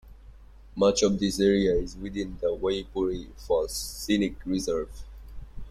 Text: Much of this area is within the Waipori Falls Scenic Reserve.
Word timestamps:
Much 0.75 1.03
of 1.03 1.19
this 1.19 1.39
area 1.39 1.73
is 1.75 1.95
within 1.95 2.35
the 2.41 2.47
Waipori 2.47 3.27
Falls 3.37 3.71
Scenic 3.75 4.43
Reserve. 4.47 5.03